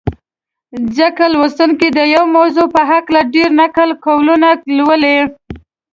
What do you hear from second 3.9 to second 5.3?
قولونه لولي.